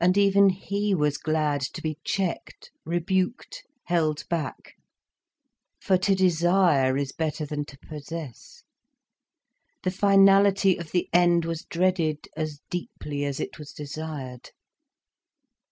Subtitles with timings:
[0.00, 4.74] And even he was glad to be checked, rebuked, held back.
[5.80, 8.64] For to desire is better than to possess,
[9.84, 14.50] the finality of the end was dreaded as deeply as it was desired.